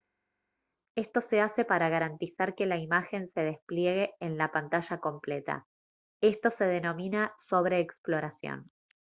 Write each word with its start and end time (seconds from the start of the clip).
esto 0.97 1.21
se 1.21 1.41
hace 1.41 1.63
para 1.63 1.89
garantizar 1.89 2.55
que 2.55 2.65
la 2.65 2.77
imagen 2.79 3.27
se 3.29 3.41
despliegue 3.41 4.15
en 4.19 4.35
la 4.35 4.51
pantalla 4.51 4.97
completa 4.99 5.67
esto 6.23 6.49
se 6.49 6.65
denomina 6.65 7.35
sobreexploración 7.37 8.71